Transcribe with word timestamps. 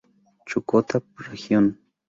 Chukotka 0.47 0.97
Region 1.27 1.65